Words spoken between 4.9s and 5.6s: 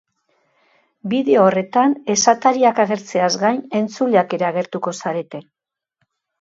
zarete!